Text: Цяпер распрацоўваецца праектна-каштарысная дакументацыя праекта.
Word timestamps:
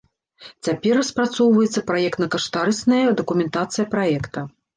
Цяпер 0.67 0.93
распрацоўваецца 0.99 1.83
праектна-каштарысная 1.89 3.03
дакументацыя 3.21 3.85
праекта. 3.95 4.39